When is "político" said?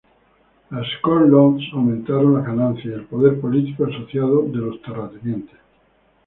3.39-3.85